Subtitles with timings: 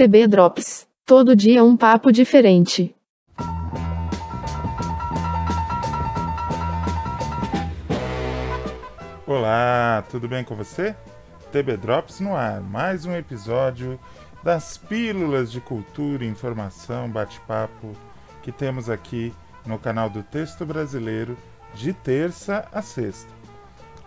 [0.00, 0.88] TB Drops.
[1.04, 2.96] Todo dia um papo diferente.
[9.26, 10.96] Olá, tudo bem com você?
[11.52, 14.00] TB Drops no ar, mais um episódio
[14.42, 17.92] das pílulas de cultura, informação, bate-papo
[18.42, 19.34] que temos aqui
[19.66, 21.36] no canal do Texto Brasileiro
[21.74, 23.30] de terça a sexta.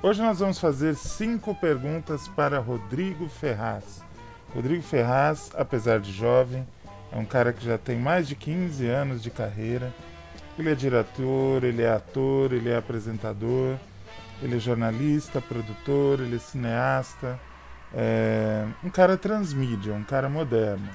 [0.00, 4.08] Hoje nós vamos fazer cinco perguntas para Rodrigo Ferraz.
[4.54, 6.66] Rodrigo Ferraz, apesar de jovem,
[7.12, 9.92] é um cara que já tem mais de 15 anos de carreira.
[10.58, 13.76] Ele é diretor, ele é ator, ele é apresentador,
[14.42, 17.38] ele é jornalista, produtor, ele é cineasta.
[17.94, 20.88] É um cara transmídia, um cara moderno.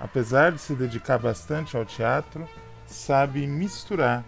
[0.00, 2.46] Apesar de se dedicar bastante ao teatro,
[2.86, 4.24] sabe misturar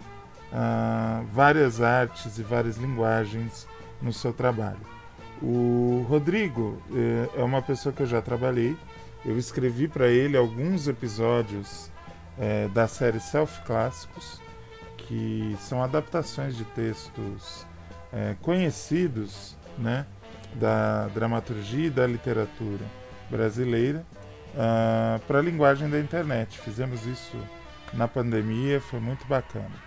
[0.51, 3.67] uh, várias artes e várias linguagens
[4.01, 4.79] no seu trabalho.
[5.41, 8.77] O Rodrigo eh, é uma pessoa que eu já trabalhei.
[9.25, 11.91] Eu escrevi para ele alguns episódios
[12.39, 14.41] eh, da série Self Clássicos,
[14.97, 17.65] que são adaptações de textos
[18.13, 20.05] eh, conhecidos né,
[20.55, 22.85] da dramaturgia e da literatura
[23.29, 24.05] brasileira
[24.53, 26.59] uh, para a linguagem da internet.
[26.59, 27.37] Fizemos isso
[27.93, 29.83] na pandemia, foi muito bacana.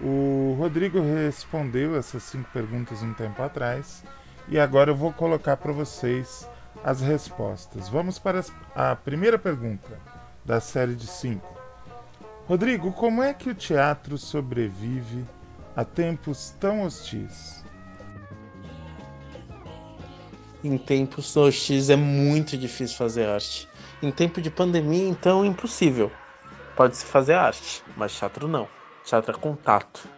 [0.00, 4.02] O Rodrigo respondeu essas cinco perguntas um tempo atrás
[4.50, 6.48] e agora eu vou colocar para vocês
[6.84, 7.88] as respostas.
[7.88, 9.98] Vamos para a primeira pergunta
[10.44, 11.58] da série de cinco.
[12.48, 15.24] Rodrigo, como é que o teatro sobrevive
[15.76, 17.64] a tempos tão hostis?
[20.64, 23.68] Em tempos hostis é muito difícil fazer arte.
[24.02, 26.10] Em tempo de pandemia, então, impossível.
[26.74, 28.66] Pode-se fazer arte, mas teatro não.
[29.04, 30.08] Teatro é contato.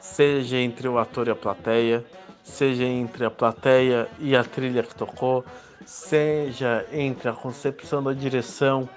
[0.00, 2.04] Seja entre o ator e a plateia,
[2.48, 5.44] seja entre a plateia e a trilha que tocou,
[5.84, 8.88] seja entre a concepção da direção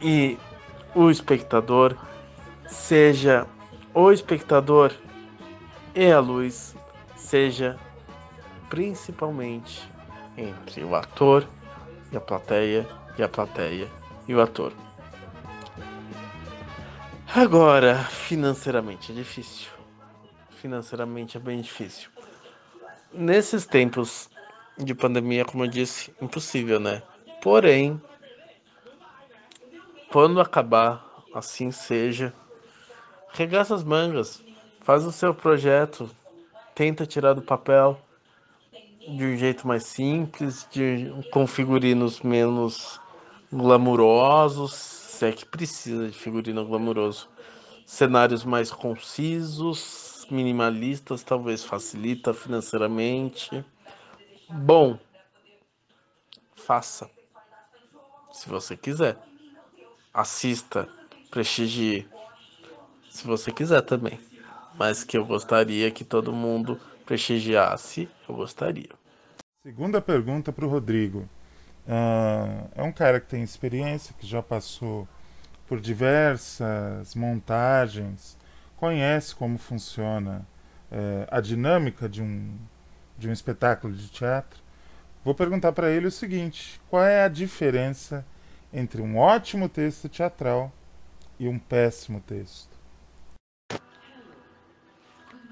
[0.00, 0.38] e
[0.94, 1.96] o espectador,
[2.66, 3.46] seja
[3.92, 4.92] o espectador
[5.94, 6.74] e a luz,
[7.16, 7.78] seja
[8.68, 9.88] principalmente
[10.36, 11.46] entre o ator
[12.10, 13.88] e a plateia e a plateia
[14.26, 14.72] e o ator.
[17.34, 19.70] Agora, financeiramente é difícil.
[20.50, 22.13] Financeiramente é bem difícil.
[23.14, 24.28] Nesses tempos
[24.76, 27.02] de pandemia, como eu disse, impossível, né?
[27.40, 28.00] Porém,
[30.10, 32.32] quando acabar, assim seja,
[33.32, 34.42] regaça as mangas,
[34.80, 36.10] faz o seu projeto,
[36.74, 38.00] tenta tirar do papel
[39.08, 43.00] de um jeito mais simples, de, com figurinos menos
[43.52, 47.28] glamurosos, se é que precisa de figurino glamouroso.
[47.86, 49.78] Cenários mais concisos,
[50.30, 53.64] minimalistas, talvez facilita financeiramente.
[54.48, 54.98] Bom,
[56.54, 57.10] faça.
[58.32, 59.16] Se você quiser.
[60.12, 60.88] Assista,
[61.30, 62.06] prestigie.
[63.10, 64.18] Se você quiser também.
[64.76, 68.90] Mas que eu gostaria que todo mundo prestigiasse, eu gostaria.
[69.62, 71.28] Segunda pergunta para o Rodrigo.
[71.86, 75.06] Uh, é um cara que tem experiência, que já passou
[75.66, 78.36] por diversas montagens,
[78.76, 80.46] conhece como funciona
[80.90, 82.56] uh, a dinâmica de um,
[83.16, 84.62] de um espetáculo de teatro.
[85.24, 88.24] Vou perguntar para ele o seguinte: qual é a diferença
[88.72, 90.72] entre um ótimo texto teatral
[91.38, 92.74] e um péssimo texto?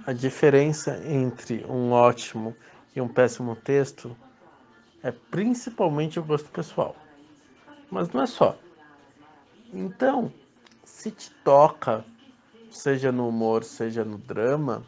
[0.04, 2.56] A diferença entre um ótimo
[2.94, 4.16] e um péssimo texto
[5.02, 6.96] é principalmente o gosto pessoal.
[7.90, 8.58] Mas não é só.
[9.72, 10.32] Então,
[10.84, 12.04] se te toca,
[12.72, 14.82] seja no humor, seja no drama,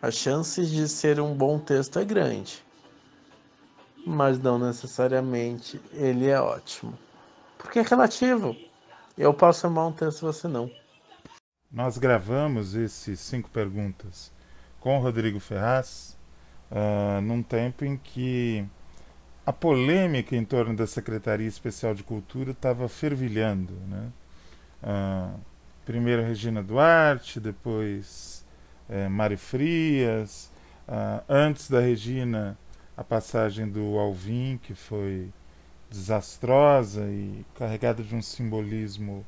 [0.00, 2.64] as chances de ser um bom texto é grande.
[4.06, 6.98] Mas não necessariamente ele é ótimo.
[7.56, 8.54] Porque é relativo.
[9.16, 10.70] Eu posso amar um texto, você não.
[11.72, 14.30] Nós gravamos esses cinco perguntas
[14.78, 16.16] com o Rodrigo Ferraz
[16.70, 18.66] uh, num tempo em que
[19.46, 23.72] a polêmica em torno da Secretaria Especial de Cultura estava fervilhando.
[23.88, 24.12] Né?
[24.82, 25.34] Ah,
[25.84, 28.44] primeiro Regina Duarte, depois
[28.88, 30.50] é, Mari Frias,
[30.86, 32.58] ah, antes da Regina
[32.96, 35.28] a passagem do Alvim, que foi
[35.90, 39.24] desastrosa e carregada de um simbolismo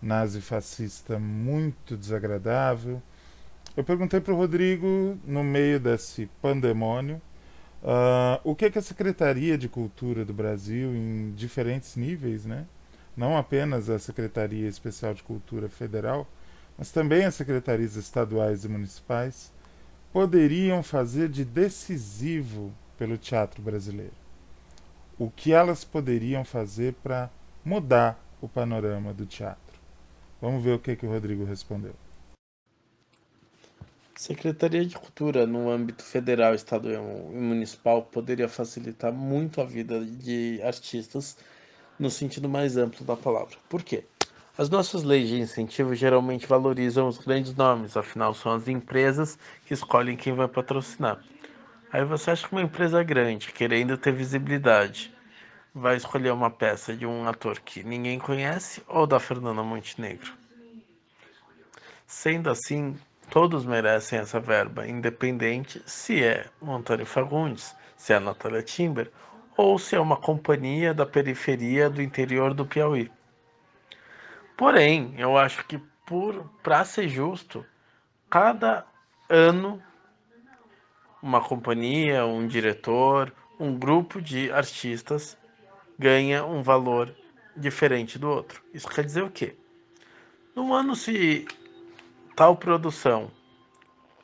[0.00, 3.02] nazi-fascista muito desagradável.
[3.76, 7.20] Eu perguntei para o Rodrigo, no meio desse pandemônio,
[7.82, 12.66] Uh, o que, é que a Secretaria de Cultura do Brasil, em diferentes níveis, né?
[13.16, 16.26] Não apenas a Secretaria Especial de Cultura Federal,
[16.78, 19.52] mas também as secretarias estaduais e municipais,
[20.12, 24.12] poderiam fazer de decisivo pelo teatro brasileiro?
[25.18, 27.30] O que elas poderiam fazer para
[27.64, 29.78] mudar o panorama do teatro?
[30.40, 31.94] Vamos ver o que, que o Rodrigo respondeu.
[34.16, 40.60] Secretaria de Cultura, no âmbito federal, estadual e municipal, poderia facilitar muito a vida de
[40.62, 41.38] artistas
[42.00, 43.56] no sentido mais amplo da palavra.
[43.68, 44.04] Por quê?
[44.56, 49.74] As nossas leis de incentivo geralmente valorizam os grandes nomes, afinal são as empresas que
[49.74, 51.22] escolhem quem vai patrocinar.
[51.92, 55.12] Aí você acha que uma empresa grande, querendo ter visibilidade,
[55.74, 60.32] vai escolher uma peça de um ator que ninguém conhece ou da Fernanda Montenegro?
[62.06, 62.96] Sendo assim,
[63.30, 69.10] todos merecem essa verba, independente se é o Antônio Fagundes, se é a Natália Timber
[69.60, 73.10] ou se é uma companhia da periferia do interior do Piauí.
[74.56, 77.64] Porém, eu acho que por para ser justo,
[78.30, 78.86] cada
[79.28, 79.82] ano
[81.22, 85.36] uma companhia, um diretor, um grupo de artistas
[85.98, 87.14] ganha um valor
[87.54, 88.62] diferente do outro.
[88.72, 89.54] Isso quer dizer o quê?
[90.56, 91.46] No ano se
[92.34, 93.30] tal produção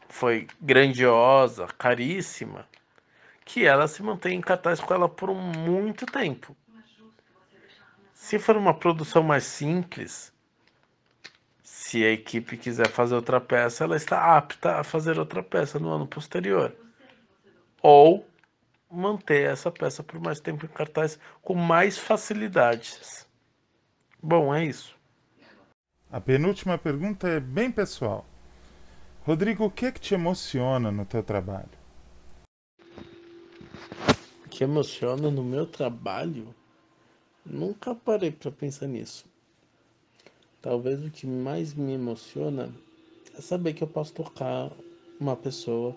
[0.09, 2.67] foi grandiosa, caríssima,
[3.47, 6.55] que ela se mantém em cartaz com ela por muito tempo.
[8.13, 10.35] Se for uma produção mais simples,
[11.63, 15.91] se a equipe quiser fazer outra peça, ela está apta a fazer outra peça no
[15.91, 16.75] ano posterior.
[17.81, 18.29] Ou
[18.91, 23.29] manter essa peça por mais tempo em cartaz com mais facilidades.
[24.21, 24.97] Bom, é isso.
[26.11, 28.27] A penúltima pergunta é bem pessoal.
[29.23, 31.86] Rodrigo, o que, é que te emociona no teu trabalho?
[34.57, 36.55] Que emociona no meu trabalho?
[37.45, 39.27] Nunca parei para pensar nisso.
[40.63, 42.75] Talvez o que mais me emociona
[43.37, 44.73] é saber que eu posso tocar
[45.21, 45.95] uma pessoa,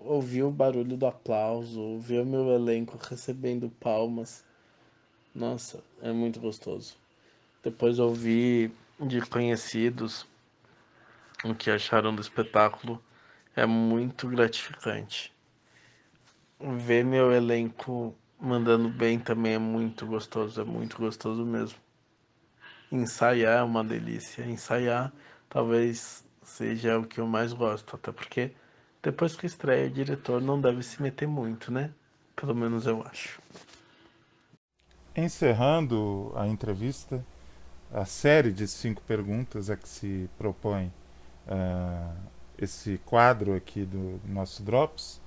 [0.00, 4.44] ouvir o barulho do aplauso, ouvir o meu elenco recebendo palmas.
[5.32, 6.96] Nossa, é muito gostoso.
[7.62, 10.26] Depois ouvir de conhecidos
[11.44, 13.00] o que acharam do espetáculo
[13.54, 15.32] é muito gratificante.
[16.60, 21.78] Ver meu elenco mandando bem também é muito gostoso, é muito gostoso mesmo.
[22.90, 24.44] Ensaiar é uma delícia.
[24.44, 25.12] Ensaiar
[25.48, 28.52] talvez seja o que eu mais gosto, até porque
[29.02, 31.90] depois que estreia, o diretor não deve se meter muito, né?
[32.36, 33.40] Pelo menos eu acho.
[35.16, 37.24] Encerrando a entrevista,
[37.92, 40.92] a série de cinco perguntas a que se propõe
[41.46, 42.16] uh,
[42.58, 45.20] esse quadro aqui do nosso Drops,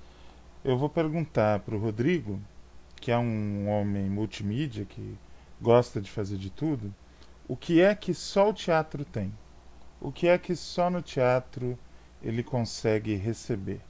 [0.64, 2.40] eu vou perguntar para o Rodrigo
[3.04, 5.18] que é um homem multimídia, que
[5.60, 6.94] gosta de fazer de tudo,
[7.46, 9.30] o que é que só o teatro tem?
[10.00, 11.78] O que é que só no teatro
[12.22, 13.82] ele consegue receber?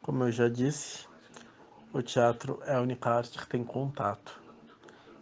[0.00, 1.06] Como eu já disse,
[1.92, 4.40] o teatro é a única arte que tem contato.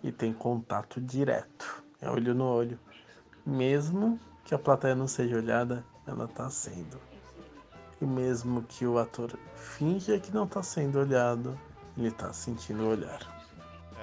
[0.00, 1.82] E tem contato direto.
[2.00, 2.78] É olho no olho.
[3.44, 7.13] Mesmo que a plateia não seja olhada, ela está sendo.
[8.00, 11.58] E mesmo que o ator finja que não está sendo olhado,
[11.96, 13.20] ele está sentindo o olhar.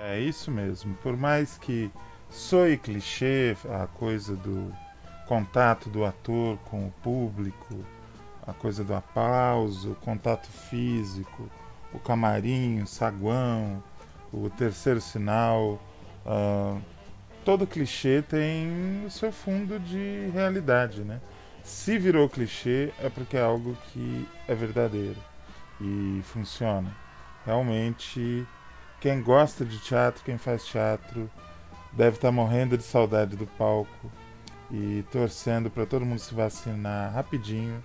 [0.04, 0.96] É isso mesmo.
[0.96, 1.92] Por mais que
[2.30, 4.74] soe clichê a coisa do
[5.28, 7.86] contato do ator com o público,
[8.46, 11.50] a coisa do aplauso, o contato físico,
[11.94, 13.84] o camarim, o saguão,
[14.34, 15.80] o terceiro sinal.
[16.26, 16.82] Uh,
[17.44, 21.20] todo clichê tem o seu fundo de realidade, né?
[21.64, 25.18] Se virou clichê é porque é algo que é verdadeiro
[25.80, 26.96] e funciona.
[27.46, 28.46] Realmente,
[29.00, 31.30] quem gosta de teatro, quem faz teatro,
[31.92, 34.12] deve estar morrendo de saudade do palco
[34.70, 37.84] e torcendo para todo mundo se vacinar rapidinho,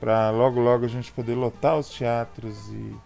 [0.00, 2.96] para logo logo a gente poder lotar os teatros e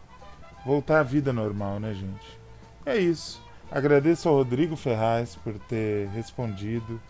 [0.65, 2.39] voltar à vida normal, né, gente?
[2.85, 3.43] É isso.
[3.71, 7.01] Agradeço ao Rodrigo Ferraz por ter respondido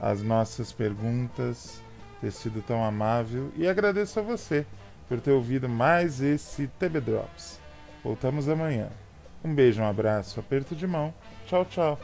[0.00, 1.82] as nossas perguntas
[2.20, 4.66] ter sido tão amável e agradeço a você
[5.08, 7.60] por ter ouvido mais esse TB Drops.
[8.02, 8.88] Voltamos amanhã.
[9.42, 11.12] Um beijo, um abraço, aperto de mão.
[11.46, 11.98] Tchau, tchau.